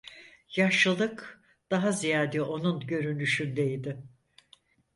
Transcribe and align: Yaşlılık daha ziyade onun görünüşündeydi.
Yaşlılık 0.55 1.41
daha 1.71 1.91
ziyade 1.91 2.41
onun 2.41 2.79
görünüşündeydi. 2.87 4.03